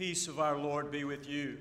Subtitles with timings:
[0.00, 1.58] peace of our Lord be with you.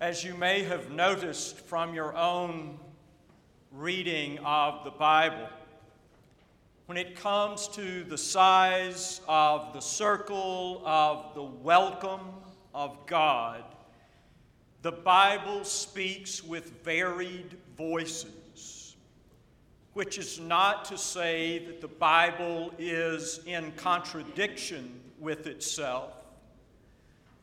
[0.00, 2.80] As you may have noticed from your own
[3.70, 5.48] reading of the Bible,
[6.86, 12.32] when it comes to the size of the circle of the welcome
[12.74, 13.62] of God,
[14.82, 18.32] the Bible speaks with varied voices,
[19.96, 26.12] which is not to say that the Bible is in contradiction with itself,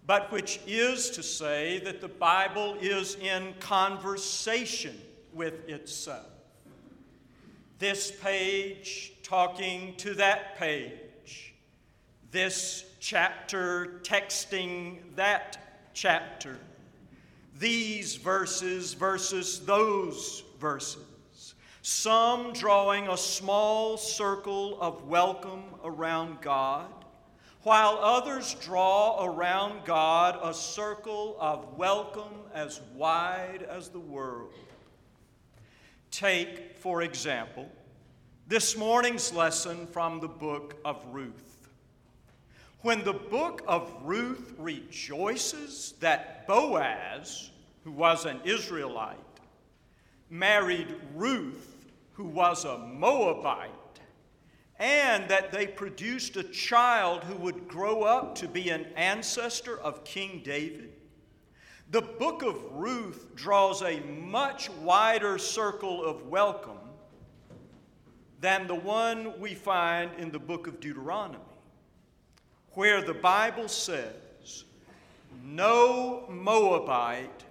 [0.05, 4.95] but which is to say that the Bible is in conversation
[5.33, 6.27] with itself.
[7.79, 11.55] This page talking to that page,
[12.29, 16.59] this chapter texting that chapter,
[17.57, 21.01] these verses versus those verses,
[21.85, 26.89] some drawing a small circle of welcome around God
[27.63, 34.53] while others draw around God a circle of welcome as wide as the world.
[36.09, 37.69] Take, for example,
[38.47, 41.67] this morning's lesson from the book of Ruth.
[42.79, 47.51] When the book of Ruth rejoices that Boaz,
[47.83, 49.17] who was an Israelite,
[50.29, 51.71] married Ruth,
[52.13, 53.71] who was a Moabite,
[54.79, 60.03] and that they produced a child who would grow up to be an ancestor of
[60.03, 60.93] King David.
[61.91, 66.77] The book of Ruth draws a much wider circle of welcome
[68.41, 71.39] than the one we find in the book of Deuteronomy,
[72.71, 74.65] where the Bible says,
[75.43, 77.43] No Moabite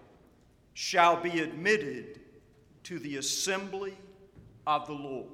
[0.74, 2.20] shall be admitted
[2.84, 3.96] to the assembly
[4.66, 5.28] of the Lord.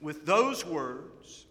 [0.00, 1.46] With those words,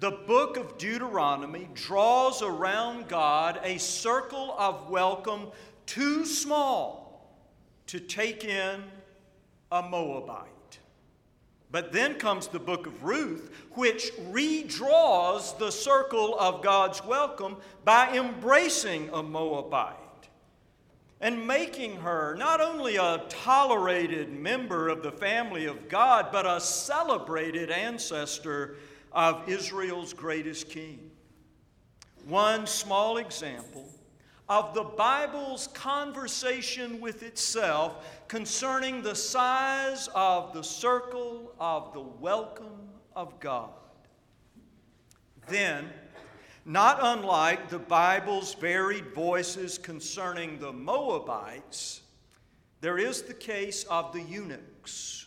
[0.00, 5.48] the book of Deuteronomy draws around God a circle of welcome
[5.86, 7.36] too small
[7.88, 8.84] to take in
[9.72, 10.78] a Moabite.
[11.70, 18.16] But then comes the book of Ruth, which redraws the circle of God's welcome by
[18.16, 20.07] embracing a Moabite
[21.20, 26.60] and making her not only a tolerated member of the family of God, but a
[26.60, 28.76] celebrated ancestor
[29.12, 31.10] of Israel's greatest king.
[32.26, 33.88] One small example
[34.48, 42.88] of the Bible's conversation with itself concerning the size of the circle of the welcome
[43.14, 43.70] of God.
[45.48, 45.90] Then,
[46.68, 52.02] not unlike the Bible's varied voices concerning the Moabites,
[52.82, 55.24] there is the case of the eunuchs.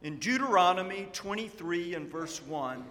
[0.00, 2.82] In Deuteronomy 23 and verse 1,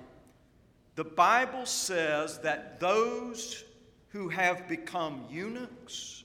[0.94, 3.64] the Bible says that those
[4.10, 6.24] who have become eunuchs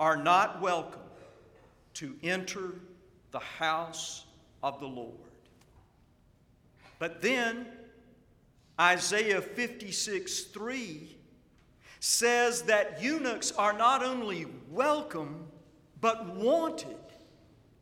[0.00, 1.02] are not welcome
[1.92, 2.76] to enter
[3.30, 4.24] the house
[4.62, 5.12] of the Lord.
[6.98, 7.66] But then,
[8.80, 11.16] Isaiah 56 3
[12.00, 15.46] says that eunuchs are not only welcome,
[16.00, 16.96] but wanted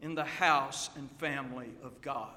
[0.01, 2.31] in the house and family of God.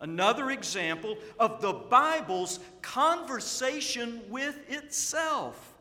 [0.00, 5.74] Another example of the Bible's conversation with itself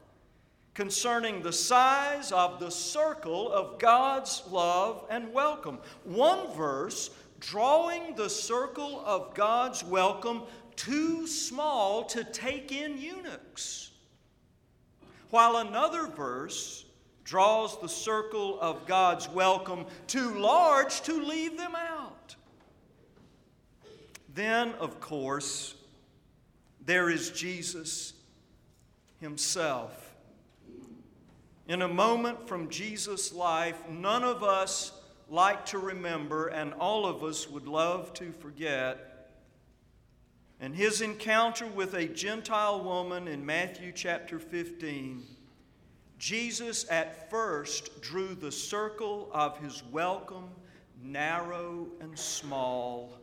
[0.74, 5.80] concerning the size of the circle of God's love and welcome.
[6.04, 10.44] One verse drawing the circle of God's welcome
[10.76, 13.92] too small to take in eunuchs.
[15.30, 16.86] While another verse
[17.24, 22.36] draws the circle of God's welcome too large to leave them out.
[24.34, 25.76] Then, of course,
[26.86, 28.14] there is Jesus
[29.20, 30.14] Himself.
[31.68, 34.92] In a moment from Jesus' life, none of us
[35.30, 39.15] like to remember, and all of us would love to forget
[40.60, 45.24] and his encounter with a Gentile woman in Matthew chapter 15,
[46.18, 50.50] Jesus at first drew the circle of his welcome
[51.04, 53.20] narrow and small,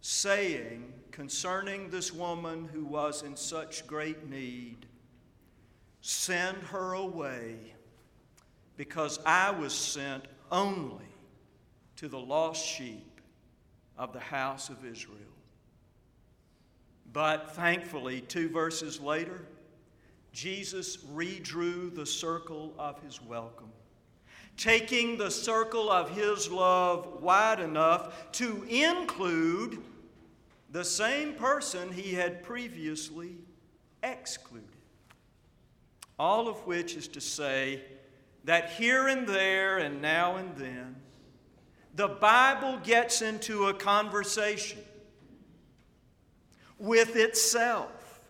[0.00, 4.86] saying concerning this woman who was in such great need,
[6.00, 7.56] Send her away,
[8.76, 11.04] because I was sent only
[11.96, 13.20] to the lost sheep
[13.96, 15.33] of the house of Israel.
[17.14, 19.40] But thankfully, two verses later,
[20.32, 23.70] Jesus redrew the circle of his welcome,
[24.56, 29.80] taking the circle of his love wide enough to include
[30.72, 33.36] the same person he had previously
[34.02, 34.68] excluded.
[36.18, 37.80] All of which is to say
[38.42, 40.96] that here and there and now and then,
[41.94, 44.80] the Bible gets into a conversation
[46.78, 48.20] with itself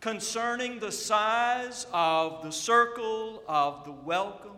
[0.00, 4.56] concerning the size of the circle of the welcome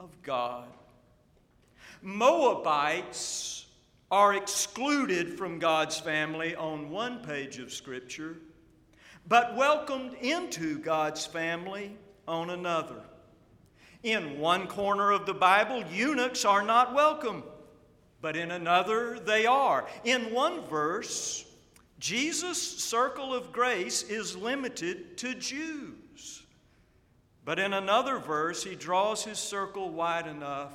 [0.00, 0.68] of God.
[2.02, 3.66] Moabites
[4.10, 8.36] are excluded from God's family on one page of Scripture,
[9.26, 11.96] but welcomed into God's family
[12.28, 13.02] on another.
[14.02, 17.42] In one corner of the Bible, eunuchs are not welcome,
[18.20, 19.86] but in another, they are.
[20.04, 21.44] In one verse,
[21.98, 26.42] Jesus' circle of grace is limited to Jews.
[27.44, 30.72] But in another verse, he draws his circle wide enough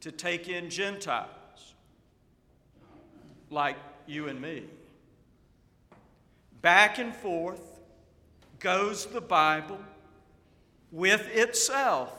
[0.00, 1.74] to take in Gentiles,
[3.50, 3.76] like
[4.06, 4.64] you and me.
[6.62, 7.60] Back and forth
[8.58, 9.78] goes the Bible
[10.90, 12.12] with itself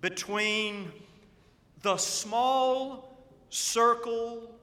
[0.00, 0.92] between
[1.82, 3.18] the small
[3.50, 4.54] circle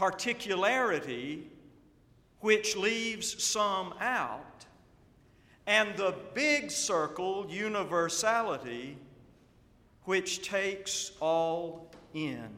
[0.00, 1.42] particularity
[2.40, 4.64] which leaves some out,
[5.66, 8.96] and the big circle universality
[10.04, 12.48] which takes all in.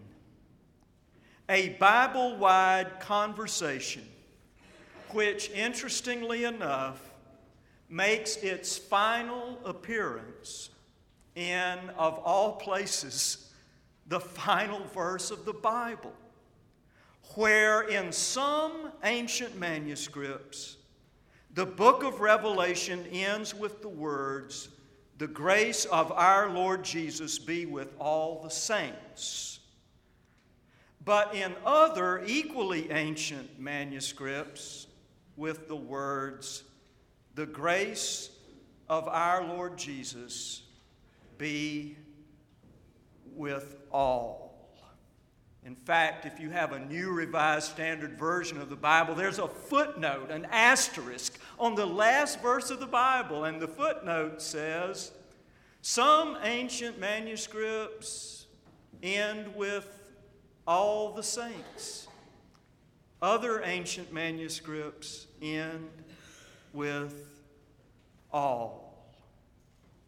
[1.49, 4.07] A Bible wide conversation,
[5.11, 7.11] which, interestingly enough,
[7.89, 10.71] makes its final appearance
[11.35, 13.51] in, of all places,
[14.07, 16.13] the final verse of the Bible
[17.35, 20.77] where in some ancient manuscripts,
[21.55, 24.69] the book of Revelation ends with the words,
[25.19, 29.61] The grace of our Lord Jesus be with all the saints.
[31.05, 34.87] But in other equally ancient manuscripts,
[35.37, 36.65] with the words,
[37.35, 38.31] The grace
[38.89, 40.63] of our Lord Jesus
[41.39, 41.97] be
[43.35, 44.52] with all.
[45.65, 49.47] In fact, if you have a new revised standard version of the Bible, there's a
[49.47, 55.13] footnote, an asterisk on the last verse of the Bible, and the footnote says
[55.81, 58.47] some ancient manuscripts
[59.03, 59.87] end with
[60.67, 62.09] all the saints.
[63.21, 65.89] Other ancient manuscripts end
[66.73, 67.43] with
[68.33, 69.13] all.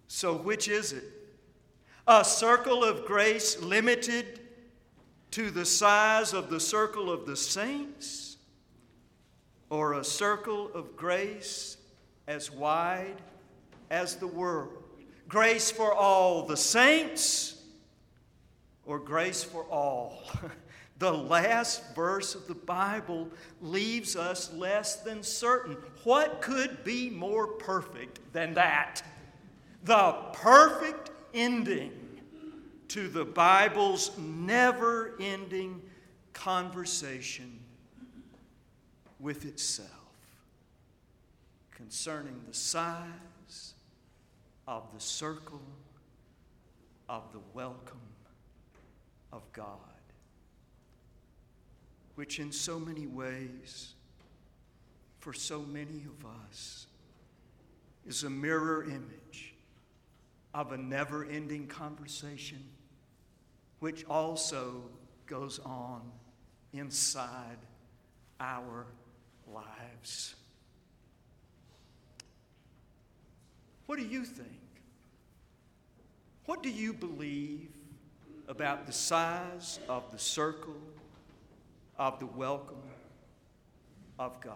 [0.08, 1.04] So, which is it?
[2.06, 4.40] A circle of grace limited
[5.34, 8.36] to the size of the circle of the saints,
[9.69, 11.76] or a circle of grace
[12.28, 13.20] as wide
[13.90, 14.84] as the world?
[15.28, 17.60] Grace for all the saints,
[18.86, 20.22] or grace for all?
[21.00, 23.28] the last verse of the Bible
[23.60, 25.76] leaves us less than certain.
[26.04, 29.02] What could be more perfect than that?
[29.82, 32.03] The perfect ending
[32.88, 35.82] to the Bible's never ending
[36.32, 37.60] conversation
[39.20, 39.90] with itself
[41.70, 43.75] concerning the size
[44.66, 45.62] of the circle
[47.08, 47.98] of the welcome
[49.32, 49.78] of God,
[52.14, 53.94] which in so many ways,
[55.20, 56.86] for so many of us,
[58.06, 59.54] is a mirror image
[60.55, 62.65] of a never ending conversation
[63.81, 64.82] which also
[65.27, 66.01] goes on
[66.73, 67.58] inside
[68.41, 68.87] our
[69.53, 70.37] lives.
[73.87, 74.49] What do you think?
[76.46, 77.69] What do you believe
[78.49, 80.77] about the size of the circle
[81.99, 82.82] of the welcome
[84.19, 84.55] of God?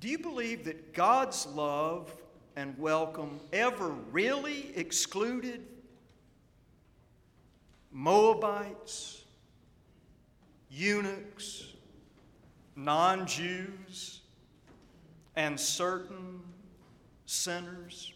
[0.00, 2.10] Do you believe that God's love
[2.58, 5.64] and welcome ever really excluded
[7.92, 9.22] Moabites,
[10.68, 11.68] eunuchs,
[12.74, 14.22] non Jews,
[15.36, 16.40] and certain
[17.26, 18.12] sinners?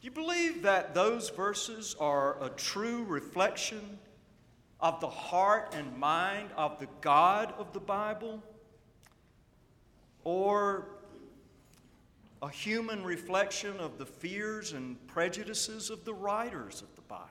[0.00, 3.98] Do you believe that those verses are a true reflection
[4.78, 8.40] of the heart and mind of the God of the Bible?
[10.22, 10.93] Or
[12.42, 17.28] a human reflection of the fears and prejudices of the writers of the Bible.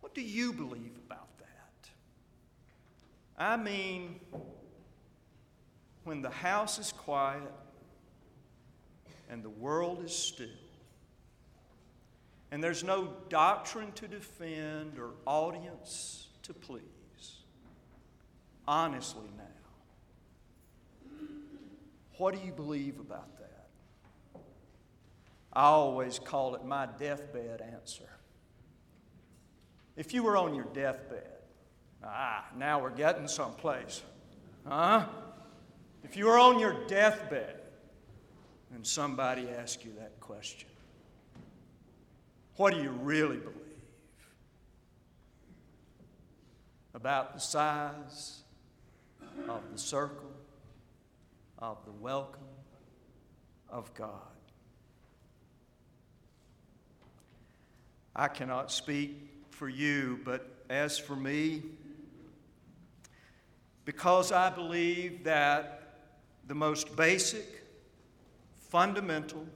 [0.00, 1.88] What do you believe about that?
[3.38, 4.20] I mean,
[6.04, 7.52] when the house is quiet
[9.30, 10.46] and the world is still,
[12.50, 16.82] And there's no doctrine to defend or audience to please.
[18.68, 19.42] Honestly, now,
[22.18, 23.68] what do you believe about that?
[25.52, 28.08] I always call it my deathbed answer.
[29.96, 31.30] If you were on your deathbed,
[32.02, 34.02] ah, now we're getting someplace.
[34.66, 35.06] Huh?
[36.02, 37.60] If you were on your deathbed
[38.74, 40.68] and somebody asked you that question,
[42.56, 43.60] what do you really believe
[46.94, 48.42] about the size
[49.48, 50.33] of the circle
[51.70, 52.42] of the welcome
[53.70, 54.10] of God?
[58.14, 61.62] I cannot speak for you, but as for me,
[63.86, 66.00] because I believe that
[66.46, 67.64] the most basic,
[68.68, 69.46] fundamental,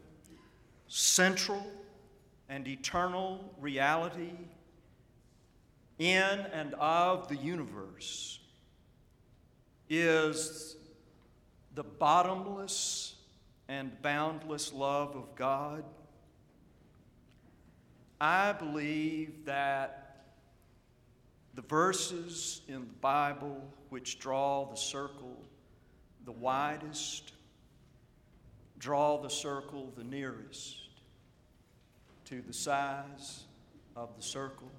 [0.87, 1.62] central,
[2.49, 4.33] and eternal reality
[5.99, 8.41] in and of the universe
[9.91, 10.77] is
[11.78, 13.14] the bottomless
[13.68, 15.85] and boundless love of God.
[18.20, 20.25] I believe that
[21.54, 25.37] the verses in the Bible which draw the circle
[26.25, 27.32] the widest
[28.80, 30.78] draw the circle the nearest
[32.25, 33.44] to the size
[33.94, 34.73] of the circle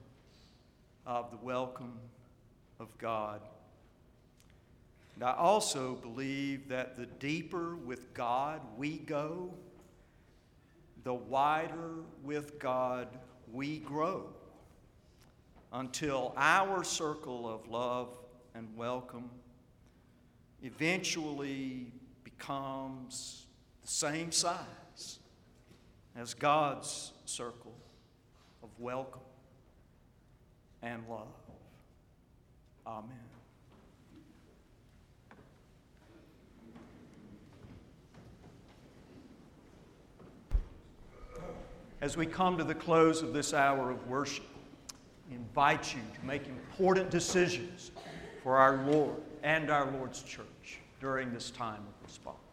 [1.05, 1.97] of the welcome
[2.77, 3.39] of God.
[5.19, 9.53] And I also believe that the deeper with God we go,
[11.03, 13.09] the wider with God
[13.51, 14.29] we grow
[15.73, 18.17] until our circle of love
[18.55, 19.29] and welcome
[20.63, 21.91] eventually
[22.23, 23.47] becomes
[23.81, 25.19] the same size
[26.15, 27.75] as God's circle
[28.63, 29.19] of welcome
[30.81, 31.27] and love.
[32.87, 33.38] Amen.
[42.01, 44.45] As we come to the close of this hour of worship,
[45.31, 47.91] invite you to make important decisions
[48.41, 52.48] for our Lord and our Lord's church during this time of response.